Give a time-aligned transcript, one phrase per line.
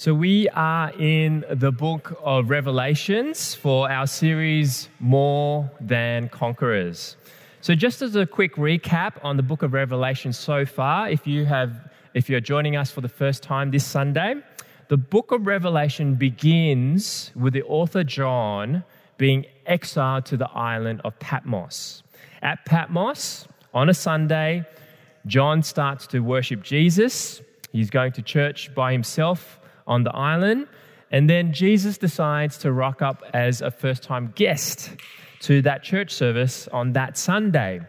[0.00, 7.18] So, we are in the book of Revelations for our series More Than Conquerors.
[7.60, 11.44] So, just as a quick recap on the book of Revelation so far, if you
[11.44, 14.36] have if you're joining us for the first time this Sunday,
[14.88, 18.84] the book of Revelation begins with the author John
[19.18, 22.02] being exiled to the island of Patmos.
[22.40, 24.64] At Patmos, on a Sunday,
[25.26, 27.42] John starts to worship Jesus.
[27.70, 29.59] He's going to church by himself
[29.90, 30.68] on the island.
[31.10, 34.92] And then Jesus decides to rock up as a first time guest
[35.40, 37.80] to that church service on that Sunday.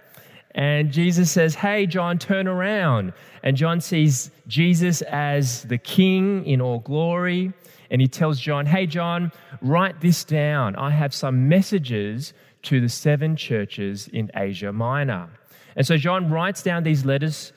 [0.55, 3.14] And Jesus says, Hey, John, turn around.
[3.44, 7.54] And John sees Jesus as the king in all glory.
[7.90, 10.76] And he tells John, Hey, John, write this down.
[10.76, 15.30] I have some messages to the seven churches in Asia Minor.
[15.76, 17.54] And so John writes down these letters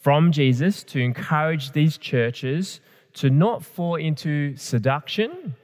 [0.00, 2.80] from Jesus to encourage these churches
[3.18, 5.56] to not fall into seduction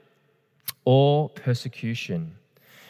[0.83, 2.35] or persecution.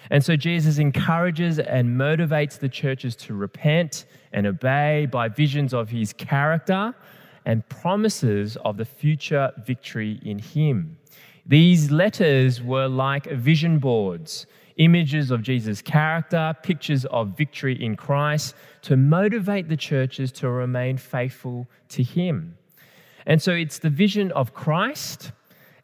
[0.10, 5.90] And so Jesus encourages and motivates the churches to repent and obey by visions of
[5.90, 6.96] his character
[7.46, 10.98] and promises of the future victory in him.
[11.46, 18.56] These letters were like vision boards, images of Jesus' character, pictures of victory in Christ
[18.82, 22.58] to motivate the churches to remain faithful to him.
[23.26, 25.32] And so it's the vision of Christ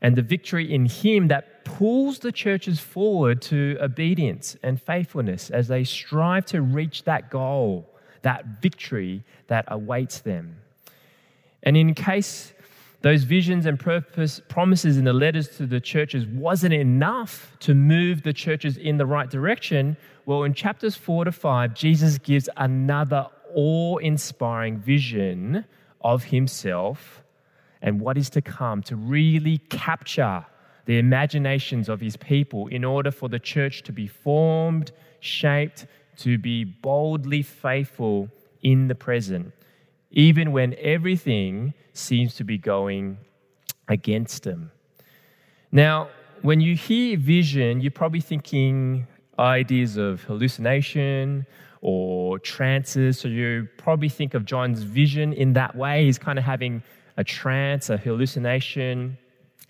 [0.01, 5.67] and the victory in Him that pulls the churches forward to obedience and faithfulness as
[5.67, 7.89] they strive to reach that goal,
[8.23, 10.57] that victory that awaits them.
[11.63, 12.53] And in case
[13.01, 18.21] those visions and purpose, promises in the letters to the churches wasn't enough to move
[18.21, 23.27] the churches in the right direction, well, in chapters four to five, Jesus gives another
[23.55, 25.65] awe inspiring vision
[26.01, 27.23] of himself
[27.81, 30.45] and what is to come to really capture
[30.85, 36.37] the imaginations of his people in order for the church to be formed, shaped, to
[36.37, 38.29] be boldly faithful
[38.61, 39.51] in the present,
[40.11, 43.17] even when everything seems to be going
[43.87, 44.71] against them.
[45.71, 46.09] Now,
[46.41, 49.07] when you hear vision, you're probably thinking
[49.37, 51.45] ideas of hallucination
[51.81, 53.19] or trances.
[53.19, 56.05] So you probably think of John's vision in that way.
[56.05, 56.83] He's kind of having
[57.21, 59.15] a trance, a hallucination.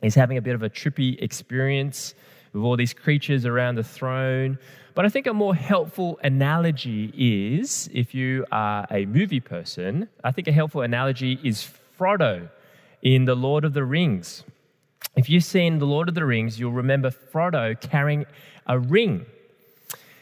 [0.01, 2.15] He's having a bit of a trippy experience
[2.53, 4.57] with all these creatures around the throne.
[4.95, 10.31] But I think a more helpful analogy is if you are a movie person, I
[10.31, 11.69] think a helpful analogy is
[11.99, 12.49] Frodo
[13.01, 14.45] in The Lord of the Rings.
[15.17, 18.25] If you've seen The Lord of the Rings, you'll remember Frodo carrying
[18.65, 19.25] a ring.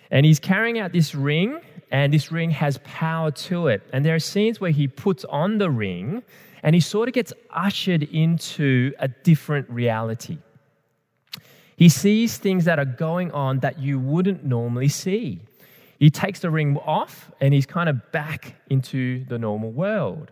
[0.10, 1.62] And he's carrying out this ring,
[1.92, 3.84] and this ring has power to it.
[3.94, 6.24] And there are scenes where he puts on the ring,
[6.64, 10.38] and he sort of gets ushered into a different reality.
[11.78, 15.40] He sees things that are going on that you wouldn't normally see.
[15.98, 20.32] He takes the ring off and he's kind of back into the normal world.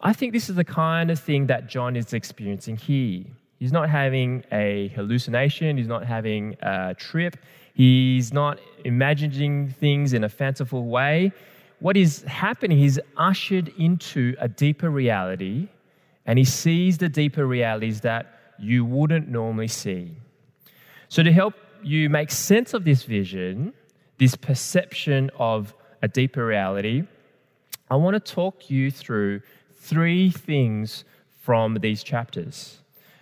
[0.00, 3.24] I think this is the kind of thing that John is experiencing here.
[3.58, 7.36] He's not having a hallucination, he's not having a trip,
[7.74, 11.32] he's not imagining things in a fanciful way
[11.80, 15.68] what is happening, he's ushered into a deeper reality
[16.26, 20.16] and he sees the deeper realities that you wouldn't normally see.
[21.08, 23.72] So, to help you make sense of this vision,
[24.18, 27.04] this perception of a deeper reality,
[27.90, 29.40] I want to talk you through
[29.74, 31.04] three things
[31.40, 32.78] from these chapters.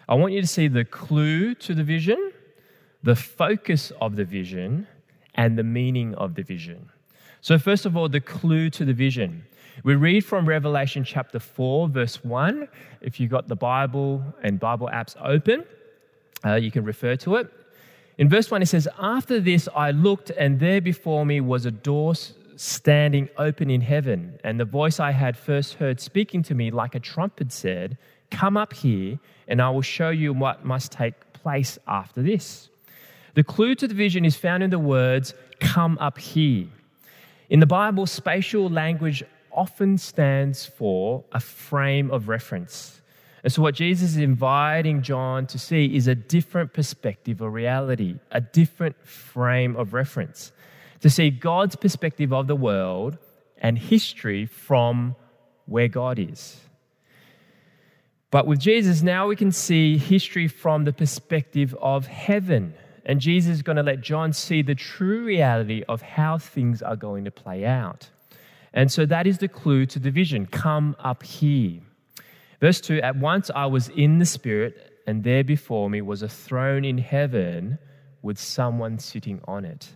[0.09, 2.33] I want you to see the clue to the vision,
[3.03, 4.89] the focus of the vision,
[5.35, 6.91] and the meaning of the vision.
[7.47, 9.45] So, first of all, the clue to the vision.
[9.85, 12.67] We read from Revelation chapter 4, verse 1.
[13.01, 15.63] If you've got the Bible and Bible apps open,
[16.45, 17.49] uh, you can refer to it.
[18.19, 21.71] In verse 1, it says, After this I looked, and there before me was a
[21.71, 22.15] door
[22.57, 24.41] standing open in heaven.
[24.43, 27.97] And the voice I had first heard speaking to me like a trumpet said,
[28.33, 32.71] Come up here, and I will show you what must take place after this.
[33.35, 36.67] The clue to the vision is found in the words, Come up here.
[37.49, 39.23] In the Bible, spatial language
[39.53, 43.01] often stands for a frame of reference.
[43.45, 48.17] And so, what Jesus is inviting John to see is a different perspective of reality,
[48.33, 50.53] a different frame of reference.
[51.01, 53.19] To see God's perspective of the world
[53.59, 55.15] and history from
[55.67, 56.61] where God is.
[58.31, 62.75] But with Jesus, now we can see history from the perspective of heaven
[63.07, 66.97] and Jesus is going to let John see the true reality of how things are
[66.97, 68.11] going to play out.
[68.75, 71.81] And so that is the clue to the vision come up here.
[72.61, 76.29] Verse 2 At once I was in the Spirit, and there before me was a
[76.29, 77.79] throne in heaven
[78.23, 79.89] with someone sitting on it.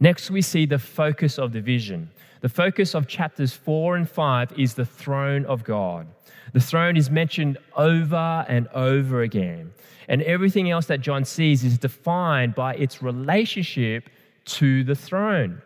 [0.00, 2.10] Next, we see the focus of the vision.
[2.40, 6.06] The focus of chapters four and five is the throne of God.
[6.52, 9.72] The throne is mentioned over and over again.
[10.08, 14.10] And everything else that John sees is defined by its relationship
[14.46, 15.62] to the throne.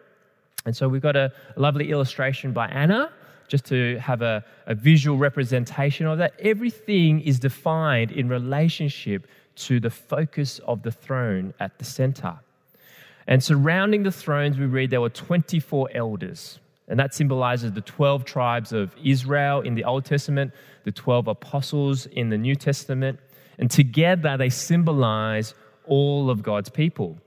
[0.67, 3.11] And so we've got a lovely illustration by Anna,
[3.49, 6.35] just to have a, a visual representation of that.
[6.41, 12.39] Everything is defined in relationship to the focus of the throne at the center.
[13.27, 16.59] And surrounding the thrones, we read there were 24 elders.
[16.89, 20.53] And that symbolizes the 12 tribes of Israel in the Old Testament,
[20.85, 23.19] the 12 apostles in the New Testament.
[23.59, 25.55] And together they symbolize
[25.87, 27.19] all of God's people.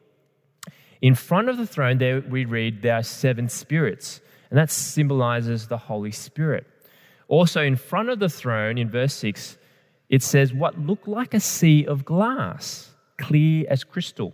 [1.01, 5.67] In front of the throne, there we read there are seven spirits, and that symbolizes
[5.67, 6.67] the Holy Spirit.
[7.27, 9.57] Also, in front of the throne, in verse 6,
[10.09, 14.33] it says, What looked like a sea of glass, clear as crystal.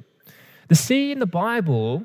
[0.67, 2.03] The sea in the Bible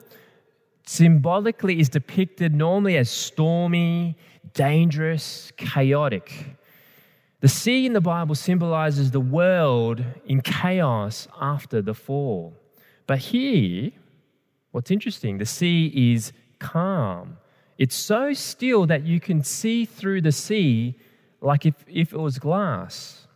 [0.87, 4.17] symbolically is depicted normally as stormy,
[4.55, 6.57] dangerous, chaotic.
[7.41, 12.55] The sea in the Bible symbolizes the world in chaos after the fall.
[13.07, 13.93] But here,
[14.73, 17.39] what's interesting, the sea is calm.
[17.79, 20.97] It's so still that you can see through the sea
[21.41, 23.27] like if, if it was glass.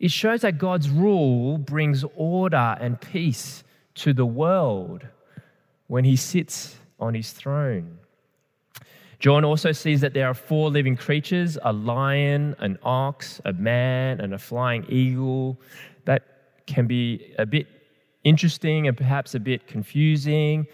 [0.00, 3.62] It shows that God's rule brings order and peace
[3.96, 5.06] to the world
[5.86, 7.98] when he sits on his throne.
[9.18, 14.20] John also sees that there are four living creatures a lion, an ox, a man,
[14.20, 15.58] and a flying eagle.
[16.04, 16.22] That
[16.66, 17.66] can be a bit
[18.24, 20.66] interesting and perhaps a bit confusing,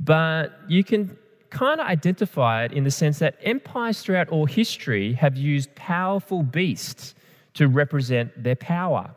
[0.00, 1.16] but you can
[1.50, 6.42] kind of identify it in the sense that empires throughout all history have used powerful
[6.42, 7.14] beasts
[7.54, 9.10] to represent their power.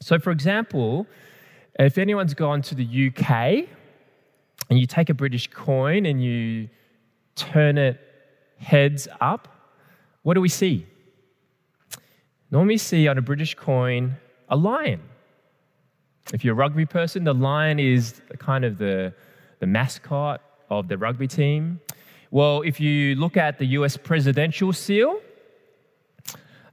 [0.00, 1.06] So, for example,
[1.78, 3.68] if anyone's gone to the UK
[4.68, 6.68] and you take a British coin and you
[7.34, 8.00] turn it
[8.58, 9.48] heads up,
[10.22, 10.86] what do we see?
[12.50, 14.16] Normally, see on a British coin
[14.48, 15.00] a lion.
[16.32, 19.14] If you're a rugby person, the lion is kind of the,
[19.60, 21.80] the mascot of the rugby team.
[22.30, 25.20] Well, if you look at the US presidential seal,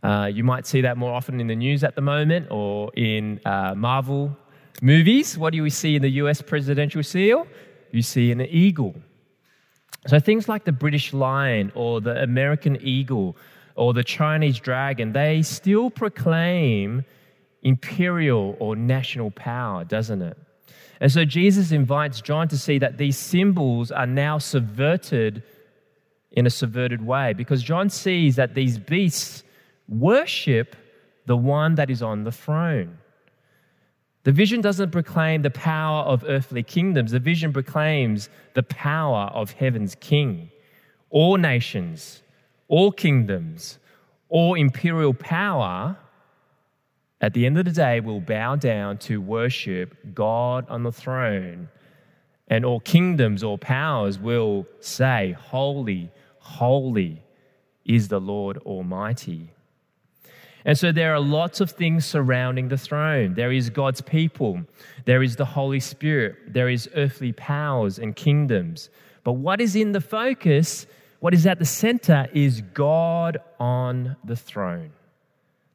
[0.03, 3.39] uh, you might see that more often in the news at the moment or in
[3.45, 4.35] uh, Marvel
[4.81, 5.37] movies.
[5.37, 7.47] What do we see in the US presidential seal?
[7.91, 8.95] You see an eagle.
[10.07, 13.35] So things like the British lion or the American eagle
[13.75, 17.03] or the Chinese dragon, they still proclaim
[17.61, 20.37] imperial or national power, doesn't it?
[20.99, 25.43] And so Jesus invites John to see that these symbols are now subverted
[26.31, 29.43] in a subverted way because John sees that these beasts
[29.87, 30.75] worship
[31.25, 32.97] the one that is on the throne.
[34.27, 39.51] The vision doesn't proclaim the power of earthly kingdoms, the vision proclaims the power of
[39.51, 40.51] heaven's king.
[41.09, 42.23] All nations,
[42.67, 43.79] all kingdoms,
[44.27, 45.95] all imperial power,
[47.21, 51.69] at the end of the day, will bow down to worship God on the throne.
[52.49, 57.23] And all kingdoms, all powers will say, Holy, holy
[57.85, 59.51] is the Lord Almighty.
[60.67, 63.35] And so there are lots of things surrounding the throne.
[63.35, 64.63] There is God's people,
[65.05, 68.89] there is the Holy Spirit, there is earthly powers and kingdoms.
[69.23, 70.85] But what is in the focus,
[71.21, 74.91] what is at the center, is God on the throne.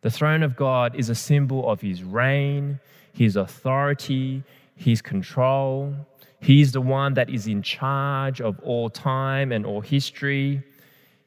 [0.03, 2.79] The throne of God is a symbol of his reign,
[3.15, 4.43] his authority,
[4.77, 5.95] his control.
[6.41, 10.63] He's the one that is in charge of all time and all history.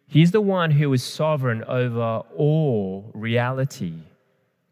[0.07, 3.95] He's the one who is sovereign over all reality.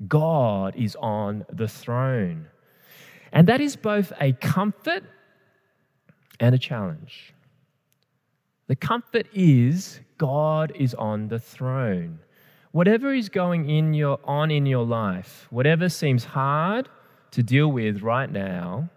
[0.07, 2.47] God is on the throne.
[3.31, 5.03] And that is both a comfort
[6.39, 7.33] and a challenge.
[8.67, 12.19] The comfort is God is on the throne.
[12.71, 16.89] Whatever is going in your, on in your life, whatever seems hard
[17.31, 18.89] to deal with right now,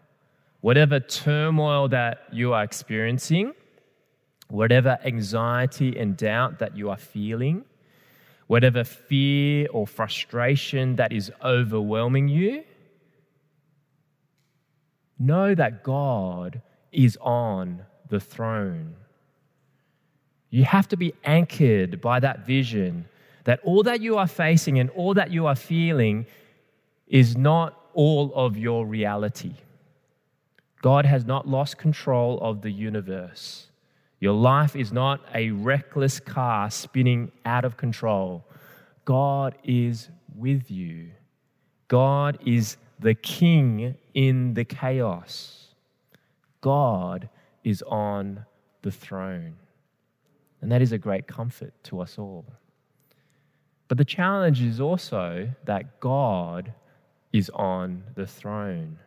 [0.61, 3.53] whatever turmoil that you are experiencing,
[4.49, 7.65] whatever anxiety and doubt that you are feeling,
[8.47, 12.65] whatever fear or frustration that is overwhelming you,
[15.19, 16.63] know that God
[16.93, 18.95] is on the throne.
[20.51, 23.07] You have to be anchored by that vision
[23.45, 26.27] that all that you are facing and all that you are feeling
[27.07, 29.55] is not all of your reality.
[30.83, 33.66] God has not lost control of the universe.
[34.21, 38.45] Your life is not a reckless car spinning out of control.
[39.05, 41.11] God is with you
[41.89, 45.75] God is the king in the chaos.
[46.61, 47.29] God
[47.63, 48.45] is on
[48.83, 49.57] the throne.
[50.61, 52.45] And that is a great comfort to us all.
[53.89, 56.73] But the challenge is also that God
[57.33, 58.99] is on the throne.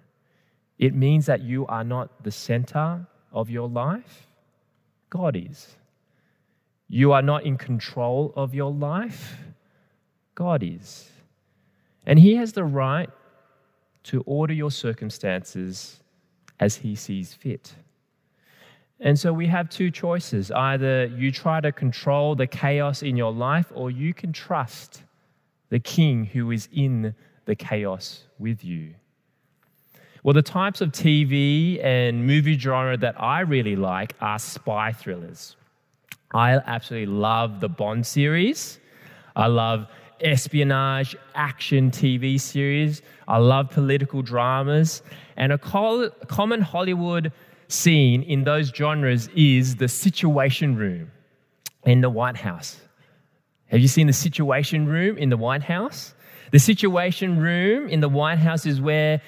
[0.77, 4.27] It means that you are not the center of your life,
[5.09, 5.75] God is.
[6.87, 9.37] You are not in control of your life,
[10.35, 11.09] God is.
[12.05, 13.09] And He has the right
[14.03, 16.01] to order your circumstances
[16.59, 17.73] as He sees fit.
[18.99, 20.51] And so we have two choices.
[20.51, 25.03] Either you try to control the chaos in your life, or you can trust
[25.69, 28.93] the King who is in the chaos with you.
[30.23, 35.55] Well, the types of TV and movie genre that I really like are spy thrillers.
[36.33, 38.79] I absolutely love the Bond series.
[39.35, 39.87] I love
[40.21, 43.01] espionage, action TV series.
[43.27, 45.01] I love political dramas.
[45.37, 47.31] And a common Hollywood
[47.69, 51.11] scene in those genres is the Situation Room
[51.85, 52.81] in the White House.
[53.67, 56.13] Have you seen the Situation Room in the White House?
[56.51, 59.21] The Situation Room in the White House is where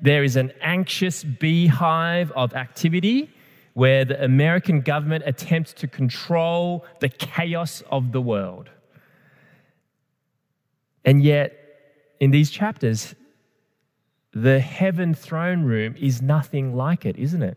[0.00, 3.30] there is an anxious beehive of activity
[3.74, 8.70] where the American government attempts to control the chaos of the world.
[11.04, 11.52] And yet,
[12.18, 13.14] in these chapters,
[14.32, 17.56] the heaven throne room is nothing like it, isn't it?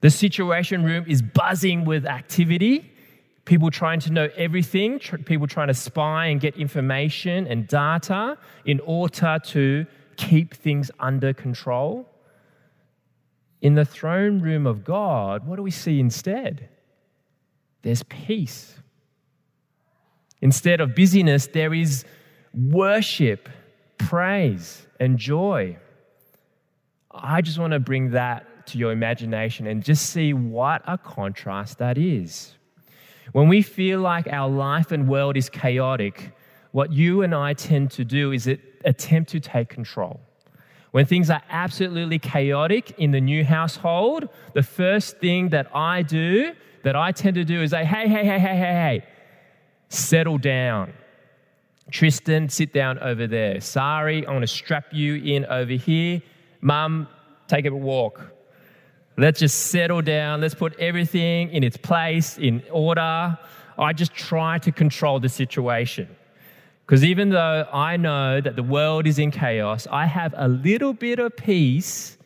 [0.00, 2.92] The situation room is buzzing with activity,
[3.44, 8.38] people trying to know everything, tr- people trying to spy and get information and data
[8.64, 9.86] in order to
[10.16, 12.08] keep things under control.
[13.60, 16.68] In the throne room of God, what do we see instead?
[17.82, 18.74] There's peace.
[20.40, 22.04] Instead of busyness, there is
[22.52, 23.48] worship,
[23.98, 25.76] praise, and joy.
[27.10, 31.78] I just want to bring that to your imagination and just see what a contrast
[31.78, 32.54] that is.
[33.32, 36.32] When we feel like our life and world is chaotic,
[36.72, 38.46] what you and I tend to do is
[38.86, 40.20] attempt to take control.
[40.92, 46.54] When things are absolutely chaotic in the new household, the first thing that I do,
[46.84, 49.04] that I tend to do is say, hey, hey, hey, hey, hey, hey,
[49.90, 50.92] settle down.
[51.90, 53.60] Tristan, sit down over there.
[53.60, 56.22] Sari, I'm going to strap you in over here.
[56.60, 57.08] Mum,
[57.46, 58.32] take a walk.
[59.18, 60.40] Let's just settle down.
[60.40, 63.38] Let's put everything in its place, in order.
[63.78, 66.08] I just try to control the situation.
[66.86, 70.92] Because even though I know that the world is in chaos, I have a little
[70.92, 72.16] bit of peace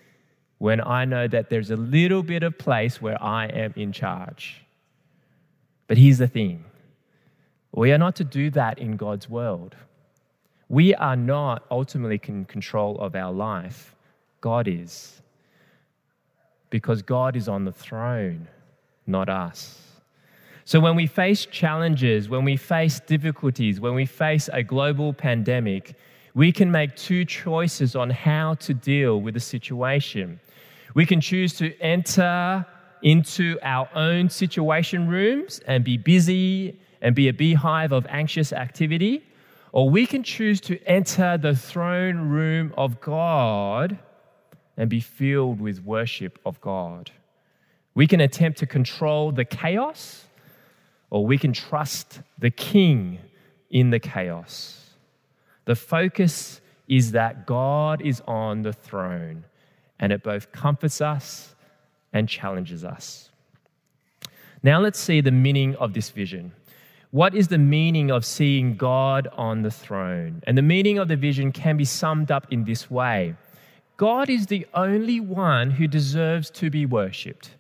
[0.59, 4.61] when I know that there's a little bit of place where I am in charge.
[5.87, 6.65] But here's the thing
[7.73, 9.75] we are not to do that in God's world.
[10.69, 13.97] We are not ultimately in control of our life,
[14.41, 15.21] God is
[16.71, 18.47] because God is on the throne,
[19.07, 19.90] not us.
[20.65, 25.95] So when we face challenges, when we face difficulties, when we face a global pandemic,
[26.35, 30.41] we can make two choices on how to deal with the situation.
[30.95, 32.67] We can choose to enter
[33.03, 39.25] into our own situation rooms and be busy and be a beehive of anxious activity,
[39.73, 43.99] or we can choose to enter the throne room of God
[44.77, 47.11] and be filled with worship of God.
[47.95, 50.27] We can attempt to control the chaos,
[51.11, 53.19] or we can trust the King
[53.71, 54.91] in the chaos.
[55.65, 59.45] The focus is that God is on the throne,
[59.99, 61.55] and it both comforts us
[62.13, 63.31] and challenges us.
[64.63, 66.53] Now let's see the meaning of this vision.
[67.13, 70.43] What is the meaning of seeing God on the throne?
[70.47, 73.37] And the meaning of the vision can be summed up in this way
[73.97, 77.51] God is the only one who deserves to be worshipped.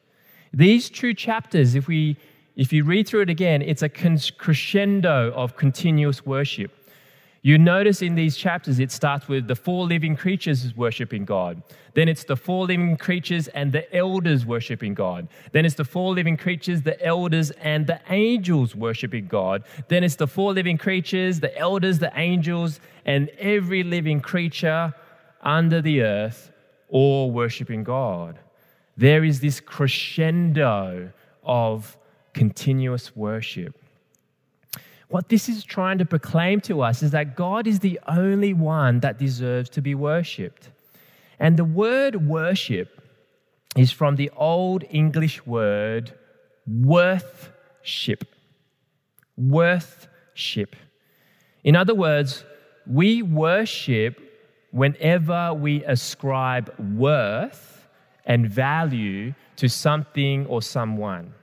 [0.54, 2.16] These two chapters, if, we,
[2.60, 6.70] if you read through it again, it's a crescendo of continuous worship.
[7.40, 11.62] You notice in these chapters, it starts with the four living creatures worshiping God.
[11.94, 15.26] Then it's the four living creatures and the elders worshiping God.
[15.52, 19.64] Then it's the four living creatures, the elders, and the angels worshiping God.
[19.88, 24.92] Then it's the four living creatures, the elders, the angels, and every living creature
[25.40, 26.52] under the earth
[26.90, 28.38] all worshiping God.
[28.98, 31.10] There is this crescendo
[31.42, 31.96] of
[32.34, 33.74] continuous worship.
[35.08, 39.00] What this is trying to proclaim to us is that God is the only one
[39.00, 40.70] that deserves to be worshipped.
[41.40, 43.02] And the word worship
[43.76, 46.12] is from the Old English word
[46.66, 48.24] worthship.
[49.36, 50.76] Worthship.
[51.64, 52.44] In other words,
[52.86, 54.20] we worship
[54.70, 57.86] whenever we ascribe worth
[58.24, 61.34] and value to something or someone.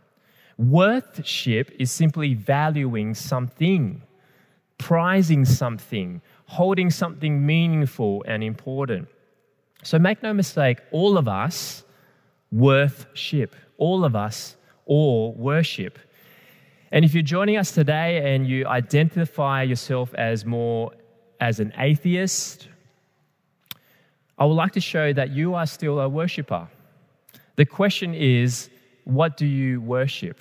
[0.58, 4.02] Worthship is simply valuing something,
[4.78, 9.08] prizing something, holding something meaningful and important.
[9.84, 11.84] So make no mistake, all of us
[12.52, 13.56] worthship.
[13.78, 16.00] All of us all worship.
[16.92, 20.92] And if you're joining us today and you identify yourself as more
[21.40, 22.70] as an atheist,
[24.38, 26.68] I would like to show that you are still a worshiper.
[27.56, 28.70] The question is,
[29.08, 30.40] what do you worship?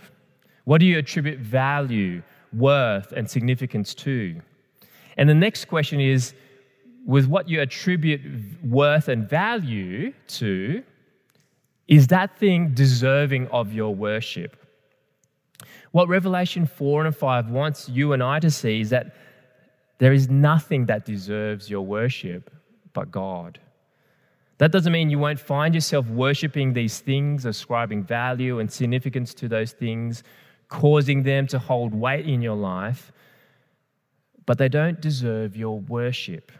[0.64, 4.40] What do you attribute value, worth, and significance to?
[5.16, 6.34] And the next question is,
[7.06, 8.20] with what you attribute
[8.64, 10.82] worth and value to,
[11.86, 14.56] is that thing deserving of your worship?
[15.92, 19.14] What Revelation 4 and 5 wants you and I to see is that
[19.98, 22.50] there is nothing that deserves your worship
[22.92, 23.60] but God.
[24.58, 29.48] That doesn't mean you won't find yourself worshiping these things, ascribing value and significance to
[29.48, 30.22] those things,
[30.68, 33.12] causing them to hold weight in your life,
[34.46, 36.52] but they don't deserve your worship.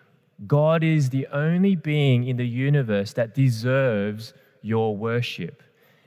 [0.47, 5.63] God is the only being in the universe that deserves your worship.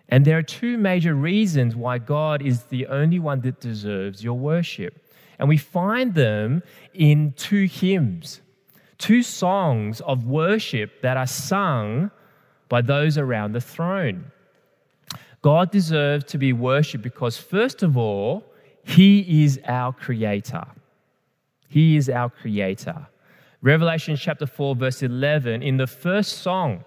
[0.10, 4.38] And there are two major reasons why God is the only one that deserves your
[4.38, 5.02] worship.
[5.40, 6.62] And we find them
[6.94, 8.42] in two hymns,
[9.00, 12.12] two songs of worship that are sung
[12.68, 14.32] by those around the throne.
[15.42, 18.44] God deserves to be worshiped because, first of all,
[18.84, 20.66] He is our creator.
[21.70, 23.08] He is our creator.
[23.62, 26.84] Revelation chapter 4, verse 11, in the first song,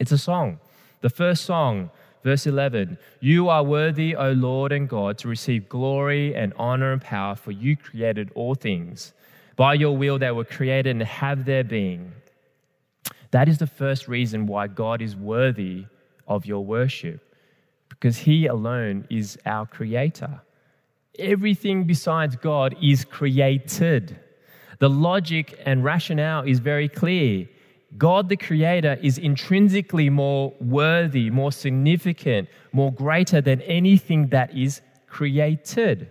[0.00, 0.58] it's a song.
[1.00, 1.90] The first song,
[2.22, 7.00] verse 11 You are worthy, O Lord and God, to receive glory and honor and
[7.00, 9.12] power, for you created all things.
[9.56, 12.12] By your will they were created and have their being.
[13.30, 15.86] That is the first reason why God is worthy
[16.26, 17.34] of your worship,
[17.88, 20.40] because He alone is our creator.
[21.18, 24.18] Everything besides God is created.
[24.78, 27.48] The logic and rationale is very clear.
[27.96, 34.80] God the Creator is intrinsically more worthy, more significant, more greater than anything that is
[35.06, 36.10] created.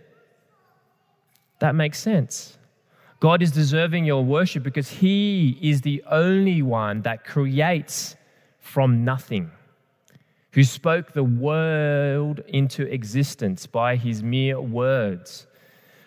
[1.60, 2.58] That makes sense.
[3.24, 8.18] God is deserving your worship because He is the only one that creates
[8.60, 9.50] from nothing,
[10.52, 15.48] who spoke the world into existence by His mere words.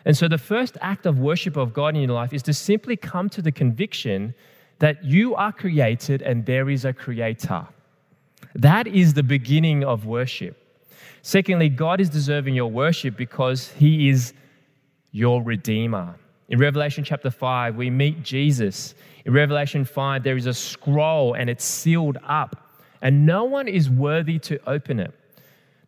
[0.05, 2.98] And so, the first act of worship of God in your life is to simply
[2.98, 4.35] come to the conviction
[4.81, 7.66] that you are created and there is a creator.
[8.55, 10.55] That is the beginning of worship.
[11.22, 14.35] Secondly, God is deserving your worship because he is
[15.12, 16.16] your redeemer.
[16.48, 18.94] In Revelation chapter 5, we meet Jesus.
[19.24, 22.70] In Revelation 5, there is a scroll and it's sealed up,
[23.02, 25.12] and no one is worthy to open it.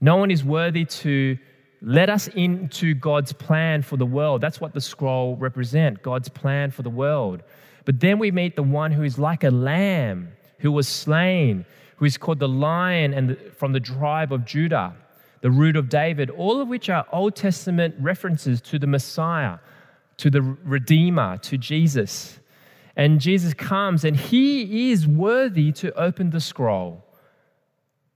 [0.00, 1.38] No one is worthy to
[1.80, 4.40] let us into God's plan for the world.
[4.40, 7.42] That's what the scroll represents God's plan for the world.
[7.84, 11.64] But then we meet the one who is like a lamb who was slain,
[11.96, 14.94] who is called the lion and the, from the tribe of Judah,
[15.40, 19.58] the root of David, all of which are Old Testament references to the Messiah,
[20.18, 22.38] to the Redeemer, to Jesus.
[22.96, 27.04] And Jesus comes and he is worthy to open the scroll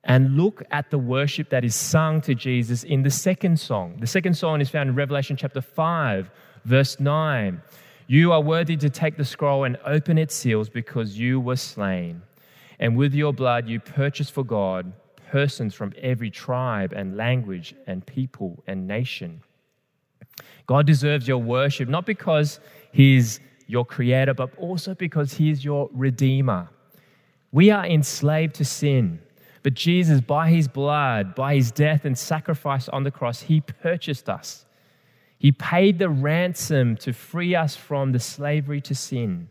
[0.05, 3.99] and look at the worship that is sung to Jesus in the second song.
[4.01, 6.31] The second song is found in Revelation chapter 5,
[6.65, 7.63] verse 9.
[8.09, 12.23] You are worthy to take the scroll and open its seals because you were slain.
[12.81, 14.93] And with your blood you purchased for God
[15.33, 19.43] persons from every tribe and language and people and nation.
[20.67, 22.61] God deserves your worship, not because
[22.93, 26.69] He's your creator, but also because He is your redeemer.
[27.51, 29.21] We are enslaved to sin,
[29.63, 34.29] but Jesus, by His blood, by His death and sacrifice on the cross, He purchased
[34.29, 34.65] us.
[35.39, 39.49] He paid the ransom to free us from the slavery to sin.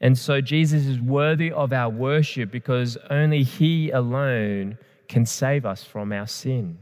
[0.00, 4.78] And so Jesus is worthy of our worship because only He alone
[5.08, 6.78] can save us from our sin.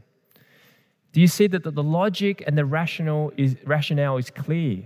[1.13, 4.83] Do you see that the logic and the rational is, rationale is clear?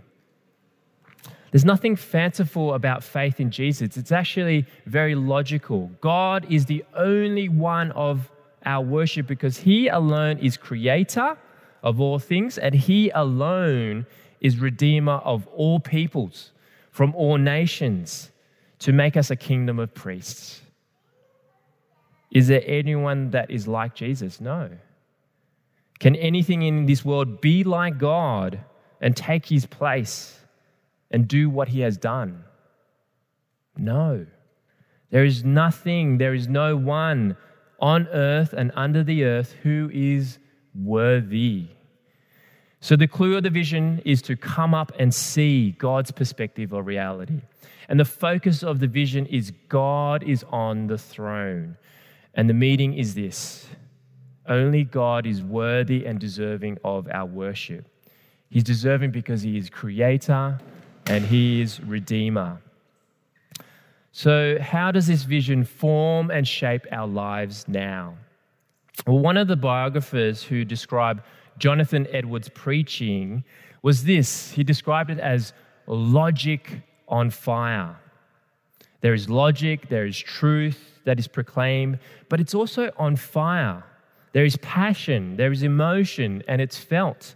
[1.52, 3.98] There's nothing fanciful about faith in Jesus.
[3.98, 5.90] It's actually very logical.
[6.02, 8.30] God is the only one of
[8.66, 11.38] our worship because He alone is creator
[11.84, 14.06] of all things, and he alone
[14.42, 16.52] is Redeemer of all peoples
[16.92, 18.32] from all nations
[18.80, 20.62] to make us a kingdom of priests.
[22.32, 24.42] Is there anyone that is like Jesus?
[24.42, 24.70] No.
[26.00, 28.60] Can anything in this world be like God
[29.02, 30.38] and take his place?
[31.12, 32.44] and do what he has done?
[33.78, 34.26] No.
[35.10, 37.38] There is nothing, there is no one
[37.80, 40.40] on earth and under the earth who is
[40.76, 41.68] worthy.
[42.80, 46.86] So, the clue of the vision is to come up and see God's perspective of
[46.86, 47.42] reality.
[47.90, 51.78] And the focus of the vision is God is on the throne.
[52.34, 53.68] And the meaning is this
[54.48, 57.86] only God is worthy and deserving of our worship.
[58.50, 60.60] He's deserving because He is creator
[61.06, 62.62] and He is redeemer.
[64.12, 68.16] So, how does this vision form and shape our lives now?
[69.06, 71.22] Well, one of the biographers who described
[71.60, 73.44] Jonathan Edwards' preaching
[73.84, 75.54] was this he described it as
[75.86, 77.96] logic on fire.
[79.02, 83.84] There is logic, there is truth that is proclaimed, but it's also on fire.
[84.38, 87.34] There is passion, there is emotion, and it's felt.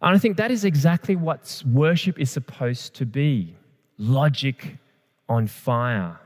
[0.00, 3.56] And I think that is exactly what worship is supposed to be
[3.98, 4.76] logic
[5.28, 6.16] on fire.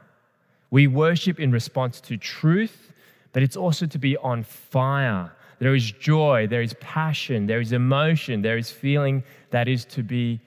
[0.70, 2.92] We worship in response to truth,
[3.32, 5.32] but it's also to be on fire.
[5.58, 10.02] There is joy, there is passion, there is emotion, there is feeling that is to
[10.02, 10.38] be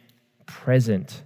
[0.45, 1.23] present.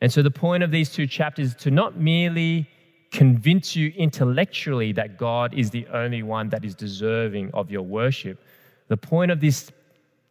[0.00, 2.70] And so, the point of these two chapters is to not merely
[3.10, 8.42] convince you intellectually that God is the only one that is deserving of your worship.
[8.88, 9.70] The point of this,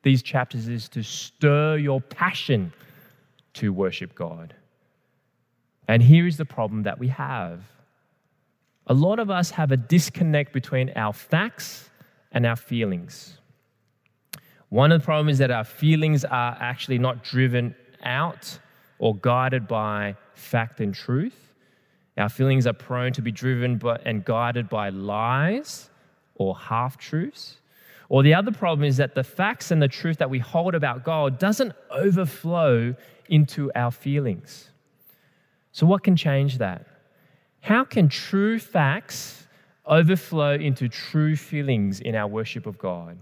[0.03, 2.71] these chapters is to stir your passion
[3.53, 4.53] to worship God.
[5.87, 7.61] And here is the problem that we have
[8.87, 11.89] a lot of us have a disconnect between our facts
[12.31, 13.37] and our feelings.
[14.69, 18.59] One of the problems is that our feelings are actually not driven out
[18.99, 21.53] or guided by fact and truth.
[22.17, 25.89] Our feelings are prone to be driven by, and guided by lies
[26.35, 27.57] or half truths.
[28.09, 31.03] Or the other problem is that the facts and the truth that we hold about
[31.03, 32.95] God doesn't overflow
[33.29, 34.69] into our feelings.
[35.71, 36.87] So, what can change that?
[37.61, 39.45] How can true facts
[39.85, 43.17] overflow into true feelings in our worship of God?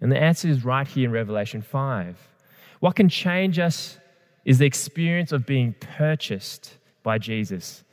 [0.00, 2.16] And the answer is right here in Revelation 5.
[2.80, 3.98] What can change us
[4.44, 7.84] is the experience of being purchased by Jesus,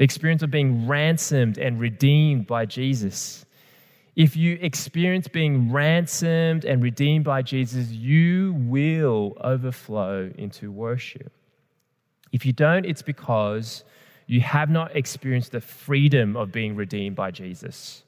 [0.00, 3.44] the experience of being ransomed and redeemed by Jesus.
[4.16, 11.30] If you experience being ransomed and redeemed by Jesus, you will overflow into worship.
[12.32, 13.84] If you don't, it's because
[14.26, 18.02] you have not experienced the freedom of being redeemed by Jesus.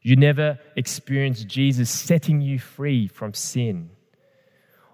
[0.00, 3.90] You never experienced Jesus setting you free from sin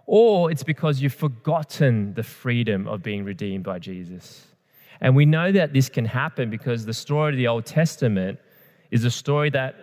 [0.04, 4.48] or it's because you've forgotten the freedom of being redeemed by Jesus.
[5.04, 8.38] And we know that this can happen because the story of the Old Testament
[8.90, 9.74] is a story that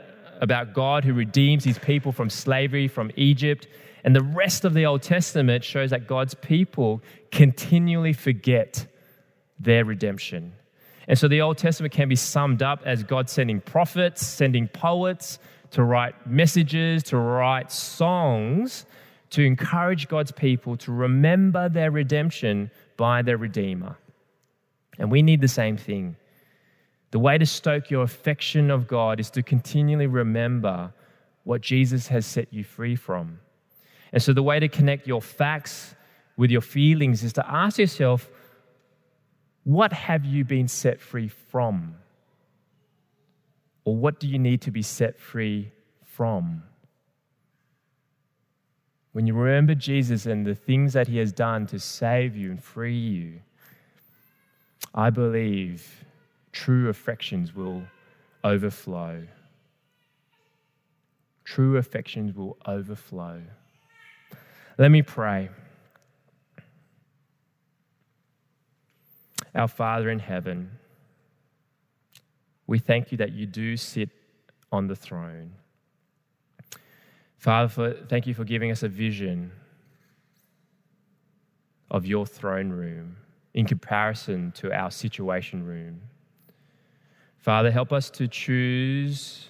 [0.42, 3.68] about God who redeems his people from slavery from Egypt.
[4.04, 8.88] And the rest of the Old Testament shows that God's people continually forget
[9.60, 10.54] their redemption.
[11.08, 15.38] And so the Old Testament can be summed up as God sending prophets, sending poets
[15.70, 18.88] to write messages, to write songs
[19.32, 23.98] to encourage God's people to remember their redemption by their Redeemer.
[24.98, 26.16] And we need the same thing.
[27.12, 30.94] The way to stoke your affection of God is to continually remember
[31.44, 33.40] what Jesus has set you free from.
[34.14, 35.96] And so, the way to connect your facts
[36.38, 38.30] with your feelings is to ask yourself,
[39.64, 41.96] what have you been set free from?
[43.84, 45.72] Or what do you need to be set free
[46.04, 46.64] from?
[49.14, 52.64] When you remember Jesus and the things that he has done to save you and
[52.64, 53.42] free you,
[54.94, 56.06] I believe
[56.52, 57.84] true affections will
[58.44, 59.26] overflow.
[61.46, 63.42] True affections will overflow.
[64.78, 65.50] Let me pray.
[69.56, 70.72] Our Father in heaven,
[72.68, 74.10] we thank you that you do sit
[74.72, 75.52] on the throne.
[77.38, 79.52] Father, for, thank you for giving us a vision
[81.90, 83.18] of your throne room
[83.54, 86.02] in comparison to our situation room.
[87.38, 89.50] Father, help us to choose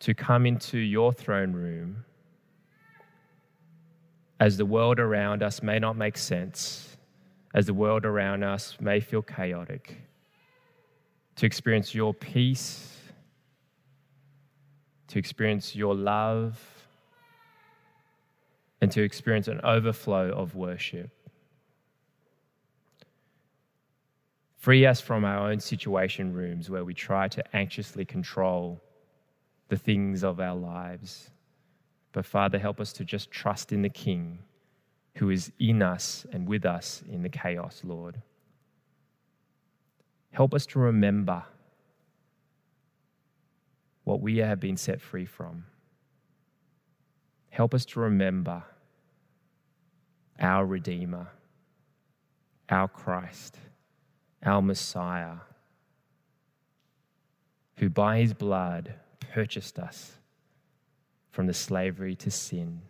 [0.00, 2.04] to come into your throne room
[4.40, 6.96] as the world around us may not make sense,
[7.54, 9.96] as the world around us may feel chaotic,
[11.34, 12.98] to experience your peace
[15.08, 16.60] to experience your love,
[18.80, 21.10] and to experience an overflow of worship.
[24.68, 28.78] Free us from our own situation rooms where we try to anxiously control
[29.68, 31.30] the things of our lives.
[32.12, 34.40] But Father, help us to just trust in the King
[35.14, 38.20] who is in us and with us in the chaos, Lord.
[40.32, 41.42] Help us to remember
[44.04, 45.64] what we have been set free from.
[47.48, 48.62] Help us to remember
[50.38, 51.28] our Redeemer,
[52.68, 53.56] our Christ,
[54.44, 55.36] our Messiah,
[57.76, 58.94] who by his blood
[59.32, 60.12] purchased us
[61.30, 62.80] from the slavery to sin.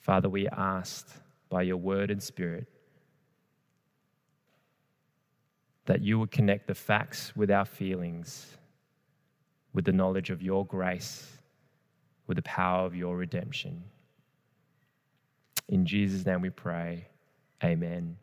[0.00, 1.08] Father, we ask
[1.48, 2.66] by your word and spirit
[5.86, 8.56] that you would connect the facts with our feelings,
[9.72, 11.26] with the knowledge of your grace,
[12.26, 13.82] with the power of your redemption.
[15.68, 17.06] In Jesus' name we pray.
[17.62, 18.16] Amen.